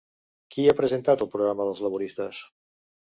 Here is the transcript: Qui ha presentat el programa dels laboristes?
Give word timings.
Qui 0.53 0.63
ha 0.71 0.75
presentat 0.79 1.23
el 1.25 1.31
programa 1.35 1.67
dels 1.71 1.83
laboristes? 1.89 2.41